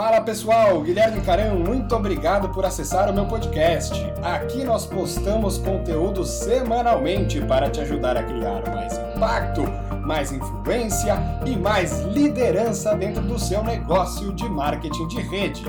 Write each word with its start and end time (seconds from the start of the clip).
Fala 0.00 0.22
pessoal, 0.22 0.80
Guilherme 0.80 1.20
Caran, 1.20 1.56
muito 1.56 1.94
obrigado 1.94 2.48
por 2.48 2.64
acessar 2.64 3.10
o 3.10 3.12
meu 3.12 3.26
podcast. 3.26 3.92
Aqui 4.22 4.64
nós 4.64 4.86
postamos 4.86 5.58
conteúdo 5.58 6.24
semanalmente 6.24 7.38
para 7.42 7.68
te 7.68 7.82
ajudar 7.82 8.16
a 8.16 8.22
criar 8.22 8.62
mais 8.70 8.96
impacto, 8.96 9.60
mais 10.00 10.32
influência 10.32 11.18
e 11.44 11.54
mais 11.54 12.00
liderança 12.14 12.94
dentro 12.94 13.20
do 13.20 13.38
seu 13.38 13.62
negócio 13.62 14.32
de 14.32 14.48
marketing 14.48 15.06
de 15.06 15.20
rede. 15.20 15.64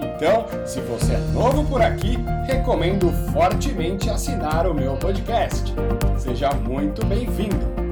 Então, 0.00 0.46
se 0.66 0.80
você 0.80 1.12
é 1.12 1.18
novo 1.32 1.64
por 1.64 1.80
aqui, 1.80 2.18
recomendo 2.44 3.12
fortemente 3.32 4.10
assinar 4.10 4.66
o 4.66 4.74
meu 4.74 4.96
podcast. 4.96 5.72
Seja 6.18 6.50
muito 6.50 7.06
bem-vindo! 7.06 7.85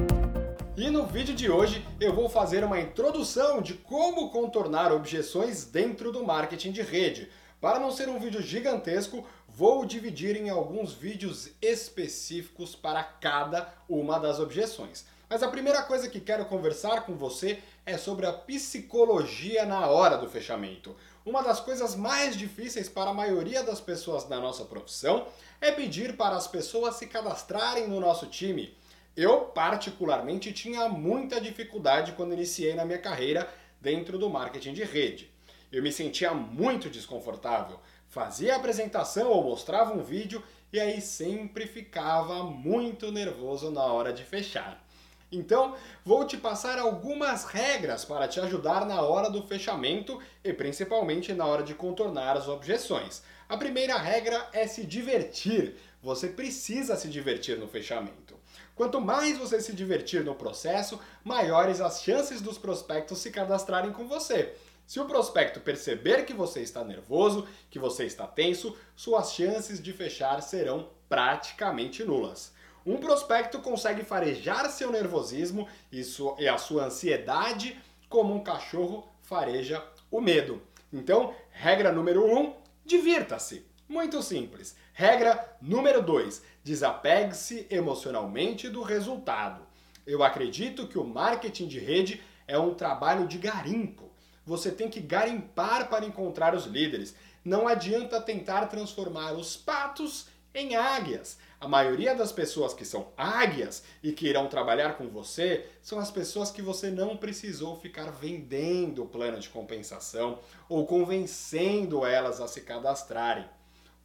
Vídeo 1.14 1.32
de 1.32 1.48
hoje 1.48 1.86
eu 2.00 2.12
vou 2.12 2.28
fazer 2.28 2.64
uma 2.64 2.80
introdução 2.80 3.62
de 3.62 3.74
como 3.74 4.30
contornar 4.30 4.90
objeções 4.90 5.64
dentro 5.64 6.10
do 6.10 6.24
marketing 6.24 6.72
de 6.72 6.82
rede. 6.82 7.30
Para 7.60 7.78
não 7.78 7.92
ser 7.92 8.08
um 8.08 8.18
vídeo 8.18 8.42
gigantesco, 8.42 9.24
vou 9.46 9.86
dividir 9.86 10.34
em 10.34 10.50
alguns 10.50 10.92
vídeos 10.92 11.50
específicos 11.62 12.74
para 12.74 13.04
cada 13.04 13.72
uma 13.88 14.18
das 14.18 14.40
objeções. 14.40 15.04
Mas 15.30 15.40
a 15.44 15.48
primeira 15.48 15.84
coisa 15.84 16.08
que 16.08 16.18
quero 16.18 16.46
conversar 16.46 17.06
com 17.06 17.14
você 17.14 17.62
é 17.86 17.96
sobre 17.96 18.26
a 18.26 18.32
psicologia 18.32 19.64
na 19.64 19.86
hora 19.86 20.18
do 20.18 20.28
fechamento. 20.28 20.96
Uma 21.24 21.42
das 21.44 21.60
coisas 21.60 21.94
mais 21.94 22.36
difíceis 22.36 22.88
para 22.88 23.10
a 23.10 23.14
maioria 23.14 23.62
das 23.62 23.80
pessoas 23.80 24.24
da 24.24 24.40
nossa 24.40 24.64
profissão 24.64 25.28
é 25.60 25.70
pedir 25.70 26.16
para 26.16 26.34
as 26.34 26.48
pessoas 26.48 26.96
se 26.96 27.06
cadastrarem 27.06 27.86
no 27.86 28.00
nosso 28.00 28.26
time. 28.26 28.76
Eu, 29.16 29.42
particularmente, 29.42 30.52
tinha 30.52 30.88
muita 30.88 31.40
dificuldade 31.40 32.12
quando 32.12 32.32
iniciei 32.32 32.74
na 32.74 32.84
minha 32.84 32.98
carreira 32.98 33.48
dentro 33.80 34.18
do 34.18 34.28
marketing 34.28 34.72
de 34.72 34.82
rede. 34.82 35.30
Eu 35.70 35.82
me 35.82 35.92
sentia 35.92 36.34
muito 36.34 36.90
desconfortável, 36.90 37.78
fazia 38.08 38.56
apresentação 38.56 39.30
ou 39.30 39.44
mostrava 39.44 39.92
um 39.92 40.02
vídeo 40.02 40.42
e 40.72 40.80
aí 40.80 41.00
sempre 41.00 41.66
ficava 41.66 42.42
muito 42.42 43.12
nervoso 43.12 43.70
na 43.70 43.84
hora 43.84 44.12
de 44.12 44.24
fechar. 44.24 44.84
Então, 45.30 45.76
vou 46.04 46.26
te 46.26 46.36
passar 46.36 46.78
algumas 46.78 47.44
regras 47.44 48.04
para 48.04 48.26
te 48.26 48.40
ajudar 48.40 48.84
na 48.84 49.00
hora 49.02 49.30
do 49.30 49.46
fechamento 49.46 50.20
e 50.42 50.52
principalmente 50.52 51.32
na 51.32 51.46
hora 51.46 51.62
de 51.62 51.74
contornar 51.74 52.36
as 52.36 52.48
objeções. 52.48 53.22
A 53.48 53.56
primeira 53.56 53.96
regra 53.96 54.48
é 54.52 54.66
se 54.66 54.84
divertir. 54.84 55.76
Você 56.02 56.28
precisa 56.28 56.96
se 56.96 57.08
divertir 57.08 57.58
no 57.58 57.68
fechamento. 57.68 58.43
Quanto 58.74 59.00
mais 59.00 59.38
você 59.38 59.60
se 59.60 59.72
divertir 59.72 60.24
no 60.24 60.34
processo, 60.34 60.98
maiores 61.22 61.80
as 61.80 62.02
chances 62.02 62.40
dos 62.40 62.58
prospectos 62.58 63.18
se 63.18 63.30
cadastrarem 63.30 63.92
com 63.92 64.08
você. 64.08 64.54
Se 64.86 65.00
o 65.00 65.06
prospecto 65.06 65.60
perceber 65.60 66.26
que 66.26 66.34
você 66.34 66.60
está 66.60 66.84
nervoso, 66.84 67.46
que 67.70 67.78
você 67.78 68.04
está 68.04 68.26
tenso, 68.26 68.76
suas 68.96 69.32
chances 69.32 69.82
de 69.82 69.92
fechar 69.92 70.42
serão 70.42 70.88
praticamente 71.08 72.04
nulas. 72.04 72.52
Um 72.84 72.98
prospecto 72.98 73.60
consegue 73.60 74.04
farejar 74.04 74.70
seu 74.70 74.90
nervosismo 74.90 75.66
e 75.90 76.48
a 76.48 76.58
sua 76.58 76.84
ansiedade 76.84 77.80
como 78.08 78.34
um 78.34 78.42
cachorro 78.42 79.08
fareja 79.22 79.82
o 80.10 80.20
medo. 80.20 80.60
Então, 80.92 81.34
regra 81.50 81.90
número 81.90 82.26
1, 82.26 82.38
um, 82.38 82.54
divirta-se. 82.84 83.64
Muito 83.88 84.22
simples. 84.22 84.76
Regra 84.96 85.56
número 85.60 86.00
2: 86.00 86.40
desapegue-se 86.62 87.66
emocionalmente 87.68 88.68
do 88.68 88.80
resultado. 88.80 89.66
Eu 90.06 90.22
acredito 90.22 90.86
que 90.86 90.96
o 90.96 91.04
marketing 91.04 91.66
de 91.66 91.80
rede 91.80 92.22
é 92.46 92.56
um 92.56 92.74
trabalho 92.74 93.26
de 93.26 93.36
garimpo. 93.36 94.08
Você 94.46 94.70
tem 94.70 94.88
que 94.88 95.00
garimpar 95.00 95.88
para 95.88 96.06
encontrar 96.06 96.54
os 96.54 96.66
líderes. 96.66 97.16
Não 97.44 97.66
adianta 97.66 98.20
tentar 98.20 98.66
transformar 98.66 99.32
os 99.32 99.56
patos 99.56 100.28
em 100.54 100.76
águias. 100.76 101.38
A 101.60 101.66
maioria 101.66 102.14
das 102.14 102.30
pessoas 102.30 102.72
que 102.72 102.84
são 102.84 103.08
águias 103.16 103.82
e 104.00 104.12
que 104.12 104.28
irão 104.28 104.46
trabalhar 104.46 104.96
com 104.96 105.08
você 105.08 105.66
são 105.82 105.98
as 105.98 106.12
pessoas 106.12 106.52
que 106.52 106.62
você 106.62 106.88
não 106.90 107.16
precisou 107.16 107.74
ficar 107.80 108.12
vendendo 108.12 109.02
o 109.02 109.08
plano 109.08 109.40
de 109.40 109.48
compensação 109.48 110.38
ou 110.68 110.86
convencendo 110.86 112.06
elas 112.06 112.40
a 112.40 112.46
se 112.46 112.60
cadastrarem. 112.60 113.44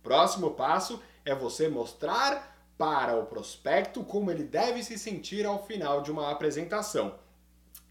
Próximo 0.03 0.51
passo 0.51 1.01
é 1.25 1.35
você 1.35 1.67
mostrar 1.67 2.57
para 2.77 3.17
o 3.17 3.25
prospecto 3.25 4.03
como 4.03 4.31
ele 4.31 4.43
deve 4.43 4.81
se 4.83 4.97
sentir 4.97 5.45
ao 5.45 5.65
final 5.65 6.01
de 6.01 6.11
uma 6.11 6.31
apresentação. 6.31 7.15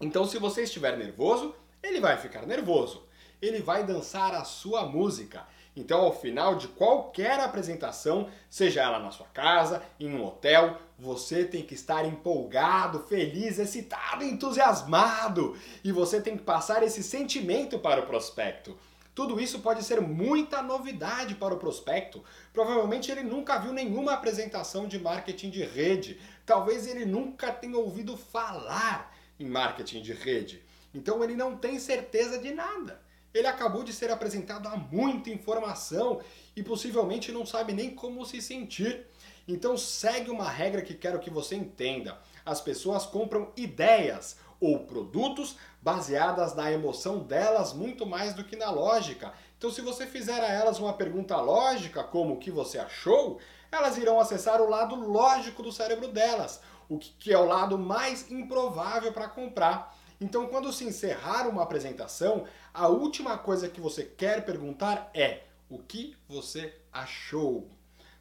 Então, 0.01 0.25
se 0.25 0.39
você 0.39 0.63
estiver 0.63 0.97
nervoso, 0.97 1.53
ele 1.83 1.99
vai 1.99 2.17
ficar 2.17 2.45
nervoso. 2.45 3.03
Ele 3.41 3.61
vai 3.61 3.85
dançar 3.85 4.33
a 4.33 4.43
sua 4.43 4.85
música. 4.85 5.45
Então, 5.75 6.01
ao 6.01 6.13
final 6.13 6.55
de 6.55 6.67
qualquer 6.69 7.39
apresentação, 7.39 8.27
seja 8.49 8.81
ela 8.81 8.99
na 8.99 9.11
sua 9.11 9.27
casa, 9.27 9.83
em 9.99 10.13
um 10.13 10.25
hotel, 10.25 10.77
você 10.97 11.45
tem 11.45 11.61
que 11.61 11.73
estar 11.73 12.03
empolgado, 12.05 12.99
feliz, 13.07 13.59
excitado, 13.59 14.23
entusiasmado. 14.23 15.57
E 15.83 15.91
você 15.91 16.19
tem 16.19 16.35
que 16.35 16.43
passar 16.43 16.81
esse 16.83 17.03
sentimento 17.03 17.77
para 17.77 18.01
o 18.01 18.07
prospecto. 18.07 18.75
Tudo 19.13 19.39
isso 19.39 19.59
pode 19.59 19.83
ser 19.83 19.99
muita 19.99 20.61
novidade 20.61 21.35
para 21.35 21.53
o 21.53 21.57
prospecto. 21.57 22.23
Provavelmente 22.53 23.11
ele 23.11 23.23
nunca 23.23 23.57
viu 23.57 23.73
nenhuma 23.73 24.13
apresentação 24.13 24.87
de 24.87 24.97
marketing 24.99 25.49
de 25.49 25.63
rede. 25.63 26.19
Talvez 26.45 26.87
ele 26.87 27.05
nunca 27.05 27.51
tenha 27.51 27.77
ouvido 27.77 28.15
falar 28.15 29.13
em 29.39 29.45
marketing 29.45 30.01
de 30.01 30.13
rede. 30.13 30.63
Então 30.93 31.23
ele 31.23 31.35
não 31.35 31.57
tem 31.57 31.79
certeza 31.79 32.39
de 32.39 32.51
nada. 32.51 33.01
Ele 33.33 33.45
acabou 33.45 33.83
de 33.83 33.93
ser 33.93 34.09
apresentado 34.09 34.67
a 34.67 34.75
muita 34.75 35.29
informação 35.29 36.21
e 36.55 36.63
possivelmente 36.63 37.31
não 37.31 37.45
sabe 37.45 37.73
nem 37.73 37.93
como 37.93 38.25
se 38.25 38.41
sentir. 38.41 39.05
Então 39.47 39.77
segue 39.77 40.31
uma 40.31 40.49
regra 40.49 40.81
que 40.81 40.93
quero 40.93 41.19
que 41.19 41.29
você 41.29 41.55
entenda. 41.55 42.19
As 42.45 42.61
pessoas 42.61 43.05
compram 43.05 43.51
ideias 43.55 44.37
ou 44.59 44.79
produtos 44.79 45.57
baseadas 45.81 46.53
na 46.55 46.71
emoção 46.71 47.19
delas 47.19 47.73
muito 47.73 48.05
mais 48.05 48.33
do 48.33 48.43
que 48.43 48.55
na 48.55 48.69
lógica. 48.69 49.33
Então, 49.57 49.71
se 49.71 49.81
você 49.81 50.05
fizer 50.05 50.41
a 50.41 50.51
elas 50.51 50.79
uma 50.79 50.93
pergunta 50.93 51.35
lógica, 51.37 52.03
como 52.03 52.35
o 52.35 52.39
que 52.39 52.51
você 52.51 52.77
achou, 52.77 53.39
elas 53.71 53.97
irão 53.97 54.19
acessar 54.19 54.61
o 54.61 54.69
lado 54.69 54.95
lógico 54.95 55.61
do 55.61 55.71
cérebro 55.71 56.07
delas, 56.07 56.61
o 56.87 56.97
que 56.97 57.31
é 57.31 57.37
o 57.37 57.45
lado 57.45 57.77
mais 57.77 58.29
improvável 58.31 59.13
para 59.13 59.27
comprar. 59.27 59.95
Então, 60.19 60.47
quando 60.47 60.73
se 60.73 60.83
encerrar 60.83 61.47
uma 61.47 61.63
apresentação, 61.63 62.45
a 62.73 62.87
última 62.87 63.37
coisa 63.37 63.69
que 63.69 63.79
você 63.79 64.03
quer 64.03 64.43
perguntar 64.43 65.09
é: 65.13 65.43
o 65.69 65.79
que 65.79 66.15
você 66.27 66.73
achou? 66.91 67.69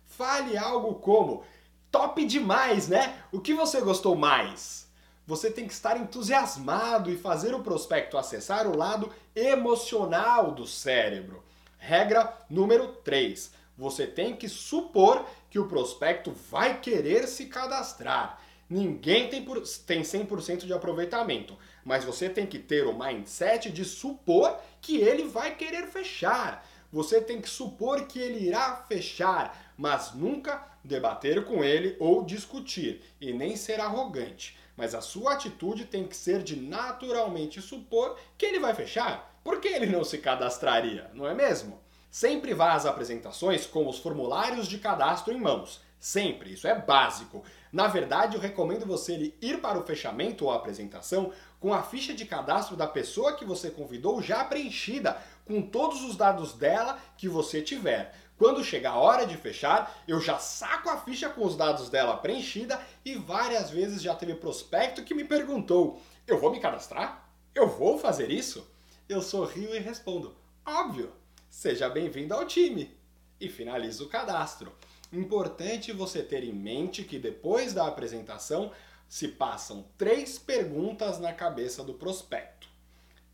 Fale 0.04 0.56
algo 0.56 0.96
como: 0.96 1.44
top 1.90 2.24
demais, 2.24 2.88
né? 2.88 3.22
O 3.32 3.40
que 3.40 3.54
você 3.54 3.80
gostou 3.80 4.14
mais? 4.14 4.87
Você 5.28 5.50
tem 5.50 5.66
que 5.66 5.74
estar 5.74 6.00
entusiasmado 6.00 7.10
e 7.10 7.18
fazer 7.18 7.54
o 7.54 7.62
prospecto 7.62 8.16
acessar 8.16 8.66
o 8.66 8.74
lado 8.74 9.12
emocional 9.36 10.52
do 10.52 10.66
cérebro. 10.66 11.44
Regra 11.76 12.34
número 12.48 12.88
3. 13.04 13.52
Você 13.76 14.06
tem 14.06 14.34
que 14.34 14.48
supor 14.48 15.26
que 15.50 15.58
o 15.58 15.68
prospecto 15.68 16.32
vai 16.50 16.80
querer 16.80 17.28
se 17.28 17.44
cadastrar. 17.44 18.40
Ninguém 18.70 19.28
tem, 19.28 19.44
por, 19.44 19.62
tem 19.86 20.00
100% 20.00 20.64
de 20.64 20.72
aproveitamento, 20.72 21.58
mas 21.84 22.04
você 22.04 22.30
tem 22.30 22.46
que 22.46 22.58
ter 22.58 22.86
o 22.86 22.98
mindset 22.98 23.70
de 23.70 23.84
supor 23.84 24.58
que 24.80 24.96
ele 24.96 25.28
vai 25.28 25.54
querer 25.56 25.88
fechar. 25.88 26.66
Você 26.90 27.20
tem 27.20 27.38
que 27.38 27.50
supor 27.50 28.06
que 28.06 28.18
ele 28.18 28.46
irá 28.46 28.76
fechar, 28.88 29.74
mas 29.76 30.14
nunca 30.14 30.66
debater 30.82 31.44
com 31.44 31.62
ele 31.62 31.98
ou 32.00 32.24
discutir, 32.24 33.02
e 33.20 33.30
nem 33.30 33.56
ser 33.56 33.78
arrogante 33.78 34.56
mas 34.78 34.94
a 34.94 35.00
sua 35.00 35.32
atitude 35.32 35.86
tem 35.86 36.06
que 36.06 36.16
ser 36.16 36.40
de 36.40 36.54
naturalmente 36.54 37.60
supor 37.60 38.16
que 38.38 38.46
ele 38.46 38.60
vai 38.60 38.72
fechar. 38.72 39.36
Por 39.42 39.60
que 39.60 39.66
ele 39.66 39.86
não 39.86 40.04
se 40.04 40.18
cadastraria, 40.18 41.10
não 41.12 41.26
é 41.26 41.34
mesmo? 41.34 41.80
Sempre 42.08 42.54
vá 42.54 42.74
às 42.74 42.86
apresentações 42.86 43.66
com 43.66 43.88
os 43.88 43.98
formulários 43.98 44.68
de 44.68 44.78
cadastro 44.78 45.34
em 45.34 45.40
mãos. 45.40 45.80
Sempre, 45.98 46.52
isso 46.52 46.68
é 46.68 46.80
básico. 46.80 47.42
Na 47.72 47.88
verdade, 47.88 48.36
eu 48.36 48.40
recomendo 48.40 48.86
você 48.86 49.34
ir 49.42 49.60
para 49.60 49.78
o 49.78 49.84
fechamento 49.84 50.44
ou 50.44 50.52
apresentação 50.52 51.32
com 51.58 51.74
a 51.74 51.82
ficha 51.82 52.14
de 52.14 52.24
cadastro 52.24 52.76
da 52.76 52.86
pessoa 52.86 53.34
que 53.34 53.44
você 53.44 53.70
convidou 53.70 54.22
já 54.22 54.44
preenchida, 54.44 55.20
com 55.44 55.60
todos 55.60 56.04
os 56.04 56.16
dados 56.16 56.52
dela 56.52 57.00
que 57.16 57.28
você 57.28 57.60
tiver. 57.60 58.14
Quando 58.38 58.62
chegar 58.62 58.92
a 58.92 58.98
hora 58.98 59.26
de 59.26 59.36
fechar, 59.36 60.00
eu 60.06 60.20
já 60.20 60.38
saco 60.38 60.88
a 60.88 60.98
ficha 60.98 61.28
com 61.28 61.44
os 61.44 61.56
dados 61.56 61.90
dela 61.90 62.16
preenchida 62.16 62.80
e 63.04 63.16
várias 63.16 63.68
vezes 63.68 64.00
já 64.00 64.14
teve 64.14 64.36
prospecto 64.36 65.02
que 65.02 65.12
me 65.12 65.24
perguntou: 65.24 66.00
eu 66.24 66.38
vou 66.38 66.52
me 66.52 66.60
cadastrar? 66.60 67.28
Eu 67.52 67.66
vou 67.66 67.98
fazer 67.98 68.30
isso? 68.30 68.64
Eu 69.08 69.20
sorrio 69.20 69.74
e 69.74 69.80
respondo: 69.80 70.36
óbvio, 70.64 71.12
seja 71.50 71.88
bem-vindo 71.88 72.32
ao 72.32 72.46
time. 72.46 72.96
E 73.40 73.48
finalizo 73.48 74.04
o 74.04 74.08
cadastro. 74.08 74.72
Importante 75.12 75.90
você 75.90 76.22
ter 76.22 76.44
em 76.44 76.52
mente 76.52 77.02
que 77.02 77.18
depois 77.18 77.72
da 77.72 77.88
apresentação 77.88 78.70
se 79.08 79.26
passam 79.26 79.86
três 79.96 80.38
perguntas 80.38 81.18
na 81.18 81.32
cabeça 81.32 81.82
do 81.82 81.94
prospecto. 81.94 82.68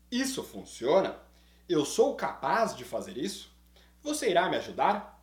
Isso 0.09 0.41
funciona? 0.41 1.19
Eu 1.69 1.85
sou 1.85 2.15
capaz 2.15 2.75
de 2.75 2.83
fazer 2.83 3.17
isso? 3.17 3.54
Você 4.05 4.29
irá 4.29 4.47
me 4.47 4.57
ajudar? 4.57 5.19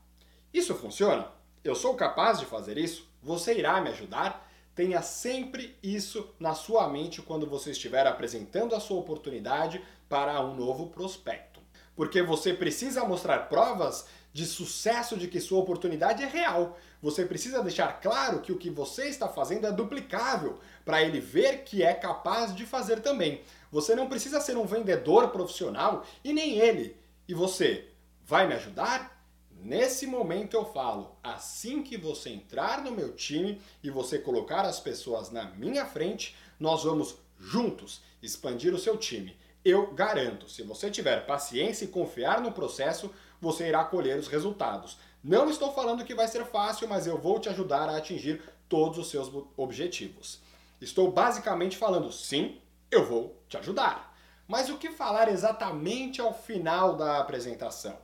Isso 0.52 0.74
funciona? 0.74 1.28
Eu 1.62 1.72
sou 1.76 1.94
capaz 1.94 2.40
de 2.40 2.46
fazer 2.46 2.76
isso? 2.76 3.08
Você 3.22 3.54
irá 3.54 3.80
me 3.80 3.90
ajudar? 3.90 4.50
Tenha 4.74 5.00
sempre 5.02 5.78
isso 5.80 6.34
na 6.36 6.52
sua 6.52 6.88
mente 6.88 7.22
quando 7.22 7.46
você 7.46 7.70
estiver 7.70 8.04
apresentando 8.08 8.74
a 8.74 8.80
sua 8.80 8.98
oportunidade 8.98 9.80
para 10.08 10.44
um 10.44 10.56
novo 10.56 10.88
prospecto. 10.88 11.60
Porque 11.94 12.22
você 12.22 12.52
precisa 12.52 13.04
mostrar 13.04 13.48
provas 13.48 14.04
de 14.32 14.44
sucesso 14.44 15.16
de 15.16 15.28
que 15.28 15.38
sua 15.38 15.60
oportunidade 15.60 16.24
é 16.24 16.26
real. 16.26 16.76
Você 17.00 17.24
precisa 17.24 17.62
deixar 17.62 18.00
claro 18.00 18.40
que 18.40 18.50
o 18.50 18.58
que 18.58 18.68
você 18.68 19.04
está 19.04 19.28
fazendo 19.28 19.68
é 19.68 19.70
duplicável 19.70 20.58
para 20.84 21.00
ele 21.00 21.20
ver 21.20 21.62
que 21.62 21.84
é 21.84 21.94
capaz 21.94 22.52
de 22.52 22.66
fazer 22.66 22.98
também. 22.98 23.42
Você 23.70 23.94
não 23.94 24.08
precisa 24.08 24.40
ser 24.40 24.56
um 24.56 24.66
vendedor 24.66 25.28
profissional 25.28 26.04
e 26.24 26.32
nem 26.32 26.58
ele. 26.58 26.96
E 27.28 27.32
você 27.34 27.91
vai 28.24 28.46
me 28.46 28.54
ajudar? 28.54 29.22
Nesse 29.50 30.06
momento 30.06 30.54
eu 30.54 30.64
falo, 30.64 31.16
assim 31.22 31.82
que 31.82 31.96
você 31.96 32.30
entrar 32.30 32.82
no 32.82 32.90
meu 32.90 33.14
time 33.14 33.60
e 33.82 33.90
você 33.90 34.18
colocar 34.18 34.62
as 34.62 34.80
pessoas 34.80 35.30
na 35.30 35.44
minha 35.44 35.86
frente, 35.86 36.36
nós 36.58 36.82
vamos 36.82 37.16
juntos 37.38 38.02
expandir 38.22 38.74
o 38.74 38.78
seu 38.78 38.96
time. 38.96 39.36
Eu 39.64 39.92
garanto, 39.92 40.48
se 40.48 40.62
você 40.64 40.90
tiver 40.90 41.26
paciência 41.26 41.84
e 41.84 41.88
confiar 41.88 42.40
no 42.40 42.50
processo, 42.50 43.14
você 43.40 43.68
irá 43.68 43.84
colher 43.84 44.18
os 44.18 44.26
resultados. 44.26 44.98
Não 45.22 45.48
estou 45.48 45.72
falando 45.72 46.04
que 46.04 46.14
vai 46.14 46.26
ser 46.26 46.44
fácil, 46.44 46.88
mas 46.88 47.06
eu 47.06 47.16
vou 47.16 47.38
te 47.38 47.48
ajudar 47.48 47.88
a 47.88 47.96
atingir 47.96 48.42
todos 48.68 48.98
os 48.98 49.10
seus 49.10 49.30
objetivos. 49.56 50.40
Estou 50.80 51.12
basicamente 51.12 51.76
falando, 51.76 52.10
sim, 52.10 52.60
eu 52.90 53.06
vou 53.06 53.40
te 53.48 53.56
ajudar. 53.56 54.12
Mas 54.48 54.68
o 54.68 54.78
que 54.78 54.90
falar 54.90 55.28
exatamente 55.28 56.20
ao 56.20 56.34
final 56.34 56.96
da 56.96 57.18
apresentação? 57.18 57.96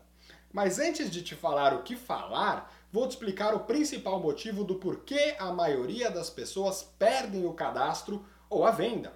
Mas 0.53 0.79
antes 0.79 1.11
de 1.11 1.23
te 1.23 1.35
falar 1.35 1.75
o 1.75 1.83
que 1.83 1.95
falar, 1.95 2.73
vou 2.91 3.07
te 3.07 3.13
explicar 3.13 3.55
o 3.55 3.61
principal 3.61 4.19
motivo 4.19 4.65
do 4.65 4.77
porquê 4.77 5.37
a 5.39 5.53
maioria 5.53 6.11
das 6.11 6.31
pessoas 6.31 6.83
perdem 6.99 7.45
o 7.45 7.53
cadastro 7.53 8.25
ou 8.49 8.65
a 8.65 8.71
venda. 8.71 9.13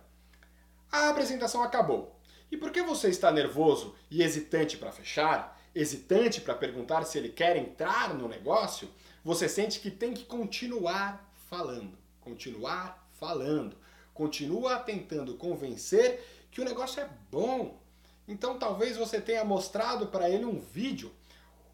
A 0.91 1.09
apresentação 1.09 1.63
acabou. 1.63 2.19
E 2.51 2.57
por 2.57 2.71
que 2.71 2.83
você 2.83 3.09
está 3.09 3.31
nervoso 3.31 3.95
e 4.11 4.23
hesitante 4.23 4.77
para 4.77 4.93
fechar? 4.93 5.59
Hesitante 5.75 6.39
para 6.43 6.55
perguntar 6.55 7.03
se 7.05 7.17
ele 7.17 7.31
quer 7.31 7.57
entrar 7.57 8.13
no 8.13 8.29
negócio? 8.29 8.91
Você 9.25 9.49
sente 9.49 9.81
que 9.81 9.91
tem 9.91 10.13
que 10.13 10.27
continuar 10.27 11.33
falando, 11.49 11.97
continuar 12.21 13.09
falando, 13.19 13.75
continua 14.13 14.79
tentando 14.81 15.35
convencer 15.35 16.23
que 16.51 16.61
o 16.61 16.65
negócio 16.65 17.01
é 17.01 17.09
bom. 17.31 17.81
Então 18.29 18.59
talvez 18.59 18.99
você 18.99 19.19
tenha 19.19 19.45
mostrado 19.45 20.09
para 20.09 20.29
ele 20.29 20.45
um 20.45 20.61
vídeo 20.61 21.11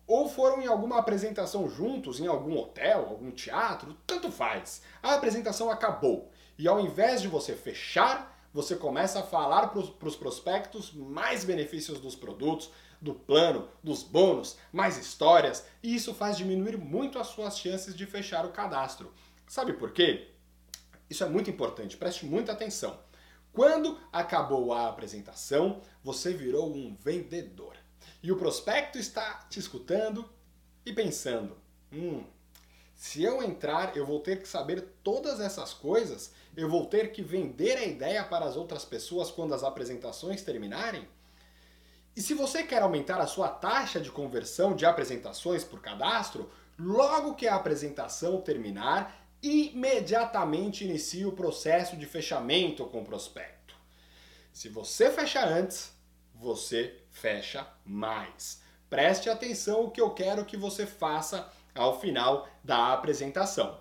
ou 0.08 0.26
foram 0.26 0.62
em 0.62 0.66
alguma 0.66 0.98
apresentação 0.98 1.68
juntos, 1.68 2.18
em 2.18 2.26
algum 2.26 2.56
hotel, 2.56 3.06
algum 3.10 3.30
teatro, 3.30 3.94
tanto 4.06 4.32
faz. 4.32 4.80
A 5.02 5.14
apresentação 5.14 5.70
acabou. 5.70 6.32
E 6.58 6.66
ao 6.66 6.80
invés 6.80 7.20
de 7.20 7.28
você 7.28 7.54
fechar, 7.54 8.36
você 8.52 8.74
começa 8.74 9.20
a 9.20 9.22
falar 9.22 9.68
para 9.68 10.08
os 10.08 10.16
prospectos 10.16 10.92
mais 10.94 11.44
benefícios 11.44 12.00
dos 12.00 12.16
produtos, 12.16 12.70
do 13.00 13.14
plano, 13.14 13.68
dos 13.84 14.02
bônus, 14.02 14.56
mais 14.72 14.96
histórias, 14.96 15.66
e 15.82 15.94
isso 15.94 16.14
faz 16.14 16.36
diminuir 16.36 16.76
muito 16.76 17.18
as 17.18 17.28
suas 17.28 17.58
chances 17.58 17.94
de 17.94 18.06
fechar 18.06 18.44
o 18.44 18.50
cadastro. 18.50 19.12
Sabe 19.46 19.74
por 19.74 19.92
quê? 19.92 20.30
Isso 21.08 21.22
é 21.22 21.28
muito 21.28 21.50
importante, 21.50 21.96
preste 21.96 22.26
muita 22.26 22.52
atenção. 22.52 22.98
Quando 23.52 23.98
acabou 24.12 24.72
a 24.72 24.88
apresentação, 24.88 25.80
você 26.02 26.32
virou 26.32 26.74
um 26.74 26.96
vendedor. 26.96 27.76
E 28.22 28.32
o 28.32 28.36
prospecto 28.36 28.98
está 28.98 29.46
te 29.48 29.58
escutando 29.58 30.28
e 30.84 30.92
pensando: 30.92 31.56
hum, 31.92 32.24
se 32.94 33.22
eu 33.22 33.42
entrar, 33.42 33.96
eu 33.96 34.04
vou 34.04 34.20
ter 34.20 34.42
que 34.42 34.48
saber 34.48 34.80
todas 35.04 35.38
essas 35.38 35.72
coisas, 35.72 36.32
eu 36.56 36.68
vou 36.68 36.86
ter 36.86 37.12
que 37.12 37.22
vender 37.22 37.76
a 37.78 37.84
ideia 37.84 38.24
para 38.24 38.44
as 38.44 38.56
outras 38.56 38.84
pessoas 38.84 39.30
quando 39.30 39.54
as 39.54 39.62
apresentações 39.62 40.42
terminarem? 40.42 41.06
E 42.16 42.20
se 42.20 42.34
você 42.34 42.64
quer 42.64 42.82
aumentar 42.82 43.20
a 43.20 43.28
sua 43.28 43.48
taxa 43.48 44.00
de 44.00 44.10
conversão 44.10 44.74
de 44.74 44.84
apresentações 44.84 45.62
por 45.62 45.80
cadastro, 45.80 46.50
logo 46.76 47.36
que 47.36 47.46
a 47.46 47.54
apresentação 47.54 48.40
terminar, 48.40 49.24
imediatamente 49.40 50.84
inicie 50.84 51.24
o 51.24 51.30
processo 51.30 51.96
de 51.96 52.06
fechamento 52.06 52.84
com 52.86 53.02
o 53.02 53.04
prospecto. 53.04 53.76
Se 54.52 54.68
você 54.68 55.08
fecha 55.12 55.46
antes, 55.46 55.92
você 56.38 56.94
fecha 57.10 57.66
mais. 57.84 58.62
Preste 58.88 59.28
atenção 59.28 59.84
o 59.84 59.90
que 59.90 60.00
eu 60.00 60.10
quero 60.10 60.44
que 60.44 60.56
você 60.56 60.86
faça 60.86 61.50
ao 61.74 62.00
final 62.00 62.48
da 62.62 62.92
apresentação. 62.92 63.78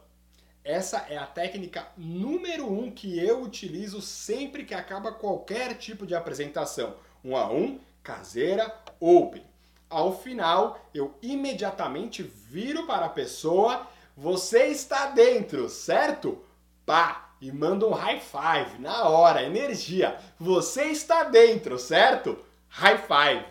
Essa 0.64 1.06
é 1.10 1.18
a 1.18 1.26
técnica 1.26 1.88
número 1.96 2.70
um 2.70 2.92
que 2.92 3.18
eu 3.18 3.42
utilizo 3.42 4.02
sempre 4.02 4.66
que 4.66 4.74
acaba 4.74 5.14
qualquer 5.14 5.76
tipo 5.76 6.06
de 6.06 6.14
apresentação. 6.14 6.96
Um 7.24 7.38
a 7.38 7.50
um, 7.50 7.80
caseira, 8.04 8.76
open. 9.00 9.46
Ao 9.90 10.18
final, 10.18 10.78
eu 10.94 11.16
imediatamente 11.22 12.22
viro 12.22 12.86
para 12.86 13.06
a 13.06 13.10
pessoa, 13.10 13.88
você 14.16 14.66
está 14.66 15.06
dentro, 15.08 15.70
certo? 15.70 16.44
Pá! 16.86 17.24
E 17.40 17.52
mando 17.52 17.88
um 17.88 17.94
high 17.94 18.20
five 18.20 18.80
na 18.80 19.08
hora, 19.08 19.44
energia. 19.44 20.18
Você 20.40 20.86
está 20.86 21.24
dentro, 21.24 21.78
certo? 21.78 22.40
High 22.70 22.98
five. 22.98 23.46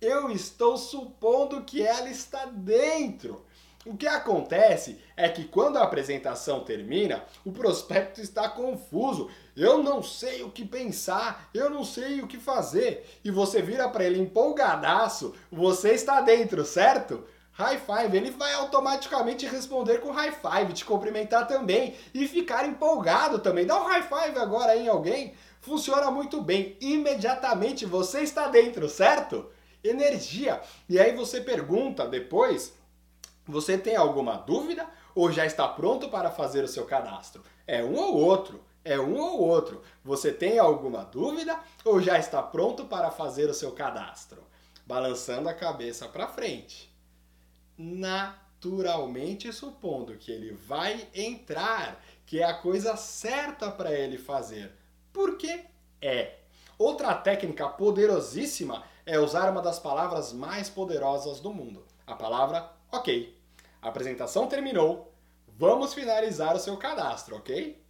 Eu 0.00 0.30
estou 0.30 0.76
supondo 0.76 1.62
que 1.62 1.82
ela 1.82 2.08
está 2.08 2.46
dentro. 2.46 3.44
O 3.86 3.96
que 3.96 4.06
acontece 4.06 5.00
é 5.16 5.26
que 5.28 5.44
quando 5.44 5.78
a 5.78 5.82
apresentação 5.82 6.60
termina, 6.60 7.24
o 7.46 7.50
prospecto 7.50 8.20
está 8.20 8.46
confuso. 8.46 9.30
Eu 9.56 9.82
não 9.82 10.02
sei 10.02 10.42
o 10.42 10.50
que 10.50 10.66
pensar, 10.66 11.48
eu 11.54 11.70
não 11.70 11.82
sei 11.82 12.20
o 12.20 12.26
que 12.26 12.36
fazer. 12.36 13.20
E 13.24 13.30
você 13.30 13.62
vira 13.62 13.88
para 13.88 14.04
ele 14.04 14.20
empolgadaço, 14.20 15.34
você 15.50 15.92
está 15.92 16.20
dentro, 16.20 16.62
certo? 16.64 17.24
High 17.52 17.78
five, 17.78 18.16
ele 18.16 18.30
vai 18.30 18.52
automaticamente 18.54 19.46
responder 19.46 19.98
com 20.00 20.10
high 20.10 20.32
five, 20.32 20.72
te 20.72 20.84
cumprimentar 20.84 21.46
também 21.46 21.94
e 22.14 22.28
ficar 22.28 22.66
empolgado 22.66 23.38
também. 23.38 23.66
Dá 23.66 23.80
um 23.80 23.86
high 23.86 24.02
five 24.02 24.38
agora 24.38 24.76
em 24.76 24.88
alguém 24.88 25.34
funciona 25.60 26.10
muito 26.10 26.40
bem. 26.40 26.76
Imediatamente 26.80 27.86
você 27.86 28.22
está 28.22 28.48
dentro, 28.48 28.88
certo? 28.88 29.50
Energia. 29.82 30.60
E 30.88 30.98
aí 30.98 31.14
você 31.14 31.40
pergunta 31.40 32.06
depois: 32.06 32.74
você 33.46 33.78
tem 33.78 33.96
alguma 33.96 34.36
dúvida 34.36 34.88
ou 35.14 35.30
já 35.30 35.44
está 35.46 35.66
pronto 35.68 36.08
para 36.08 36.30
fazer 36.30 36.64
o 36.64 36.68
seu 36.68 36.84
cadastro? 36.84 37.42
É 37.66 37.84
um 37.84 37.96
ou 37.96 38.16
outro. 38.16 38.64
É 38.84 38.98
um 38.98 39.18
ou 39.18 39.40
outro. 39.40 39.82
Você 40.02 40.32
tem 40.32 40.58
alguma 40.58 41.04
dúvida 41.04 41.58
ou 41.84 42.00
já 42.00 42.18
está 42.18 42.42
pronto 42.42 42.86
para 42.86 43.10
fazer 43.10 43.50
o 43.50 43.54
seu 43.54 43.72
cadastro? 43.72 44.42
Balançando 44.86 45.48
a 45.48 45.54
cabeça 45.54 46.08
para 46.08 46.26
frente. 46.26 46.90
Naturalmente, 47.76 49.52
supondo 49.52 50.16
que 50.16 50.32
ele 50.32 50.52
vai 50.52 51.08
entrar, 51.14 52.02
que 52.24 52.40
é 52.40 52.44
a 52.44 52.54
coisa 52.54 52.96
certa 52.96 53.70
para 53.70 53.92
ele 53.92 54.16
fazer. 54.16 54.79
Porque 55.12 55.64
é. 56.00 56.38
Outra 56.78 57.14
técnica 57.14 57.68
poderosíssima 57.68 58.84
é 59.04 59.18
usar 59.18 59.50
uma 59.50 59.60
das 59.60 59.78
palavras 59.78 60.32
mais 60.32 60.70
poderosas 60.70 61.40
do 61.40 61.52
mundo, 61.52 61.84
a 62.06 62.14
palavra 62.14 62.72
OK. 62.92 63.38
A 63.82 63.88
apresentação 63.88 64.46
terminou, 64.46 65.12
vamos 65.46 65.94
finalizar 65.94 66.56
o 66.56 66.58
seu 66.58 66.76
cadastro, 66.76 67.36
ok? 67.36 67.82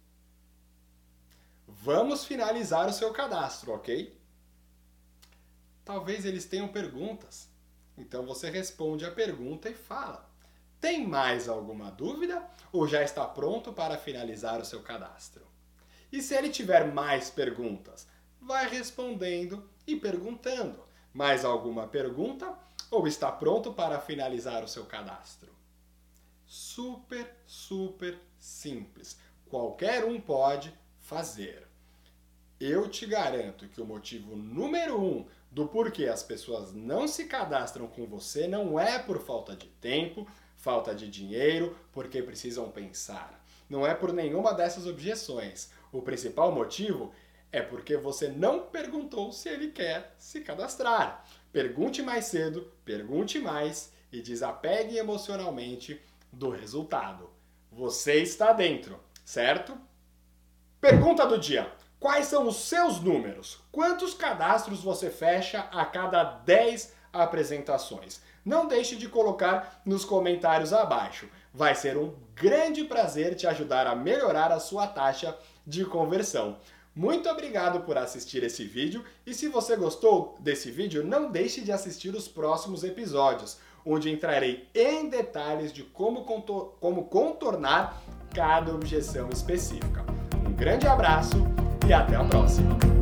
Vamos 1.67 2.25
finalizar 2.25 2.87
o 2.87 2.93
seu 2.93 3.11
cadastro, 3.11 3.73
ok? 3.73 4.17
Talvez 5.83 6.25
eles 6.25 6.45
tenham 6.45 6.67
perguntas. 6.67 7.49
Então 7.97 8.25
você 8.25 8.49
responde 8.49 9.05
a 9.05 9.11
pergunta 9.11 9.69
e 9.69 9.73
fala: 9.73 10.29
Tem 10.79 11.07
mais 11.07 11.49
alguma 11.49 11.89
dúvida 11.91 12.45
ou 12.71 12.87
já 12.87 13.03
está 13.03 13.25
pronto 13.25 13.73
para 13.73 13.97
finalizar 13.97 14.59
o 14.61 14.65
seu 14.65 14.81
cadastro? 14.81 15.50
E 16.11 16.21
se 16.21 16.35
ele 16.35 16.49
tiver 16.49 16.91
mais 16.91 17.29
perguntas, 17.29 18.07
vai 18.41 18.67
respondendo 18.67 19.69
e 19.87 19.95
perguntando. 19.95 20.83
Mais 21.13 21.45
alguma 21.45 21.87
pergunta? 21.87 22.53
Ou 22.89 23.07
está 23.07 23.31
pronto 23.31 23.73
para 23.73 23.99
finalizar 23.99 24.63
o 24.63 24.67
seu 24.67 24.85
cadastro? 24.85 25.51
Super, 26.45 27.33
super 27.45 28.17
simples. 28.37 29.17
Qualquer 29.47 30.03
um 30.03 30.19
pode 30.19 30.73
fazer. 30.99 31.67
Eu 32.59 32.87
te 32.89 33.05
garanto 33.05 33.67
que 33.67 33.81
o 33.81 33.85
motivo 33.85 34.35
número 34.35 35.01
um 35.01 35.25
do 35.49 35.67
porquê 35.67 36.07
as 36.07 36.21
pessoas 36.23 36.73
não 36.73 37.07
se 37.07 37.25
cadastram 37.25 37.87
com 37.87 38.05
você 38.05 38.47
não 38.47 38.79
é 38.79 38.99
por 38.99 39.19
falta 39.19 39.55
de 39.55 39.67
tempo, 39.67 40.27
falta 40.55 40.93
de 40.93 41.09
dinheiro, 41.09 41.75
porque 41.91 42.21
precisam 42.21 42.69
pensar. 42.69 43.43
Não 43.69 43.87
é 43.87 43.93
por 43.93 44.13
nenhuma 44.13 44.53
dessas 44.53 44.85
objeções. 44.85 45.71
O 45.91 46.01
principal 46.01 46.51
motivo 46.51 47.13
É 47.53 47.61
porque 47.61 47.97
você 47.97 48.29
não 48.29 48.67
perguntou 48.67 49.33
se 49.33 49.49
ele 49.49 49.71
quer 49.71 50.15
se 50.17 50.39
cadastrar. 50.39 51.25
Pergunte 51.51 52.01
mais 52.01 52.25
cedo, 52.25 52.71
pergunte 52.85 53.39
mais 53.39 53.91
e 54.09 54.21
desapegue 54.21 54.97
emocionalmente 54.97 56.01
do 56.31 56.49
resultado. 56.49 57.29
Você 57.69 58.21
está 58.21 58.53
dentro, 58.53 58.97
certo? 59.25 59.77
Pergunta 60.79 61.27
do 61.27 61.37
dia: 61.37 61.69
Quais 62.01 62.25
são 62.25 62.47
os 62.47 62.55
seus 62.55 62.99
números? 62.99 63.59
Quantos 63.71 64.15
cadastros 64.15 64.81
você 64.81 65.11
fecha 65.11 65.59
a 65.71 65.85
cada 65.85 66.23
10 66.23 66.95
apresentações? 67.13 68.21
Não 68.43 68.67
deixe 68.67 68.95
de 68.95 69.07
colocar 69.07 69.83
nos 69.85 70.03
comentários 70.03 70.73
abaixo. 70.73 71.29
Vai 71.53 71.75
ser 71.75 71.97
um 71.97 72.15
grande 72.33 72.85
prazer 72.85 73.35
te 73.35 73.45
ajudar 73.45 73.85
a 73.85 73.95
melhorar 73.95 74.51
a 74.51 74.59
sua 74.59 74.87
taxa 74.87 75.37
de 75.65 75.85
conversão. 75.85 76.57
Muito 76.93 77.29
obrigado 77.29 77.81
por 77.85 77.97
assistir 77.97 78.43
esse 78.43 78.65
vídeo 78.65 79.03
e 79.25 79.33
se 79.33 79.47
você 79.47 79.77
gostou 79.77 80.35
desse 80.39 80.69
vídeo, 80.69 81.05
não 81.05 81.31
deixe 81.31 81.61
de 81.61 81.71
assistir 81.71 82.13
os 82.13 82.27
próximos 82.27 82.83
episódios, 82.83 83.57
onde 83.85 84.11
entrarei 84.11 84.67
em 84.75 85.09
detalhes 85.09 85.71
de 85.71 85.83
como, 85.83 86.25
contor 86.25 86.75
como 86.79 87.05
contornar 87.05 88.01
cada 88.33 88.73
objeção 88.73 89.29
específica. 89.29 90.05
Um 90.45 90.53
grande 90.53 90.87
abraço 90.87 91.37
e 91.87 91.93
até 91.93 92.15
a 92.15 92.23
próxima! 92.25 93.00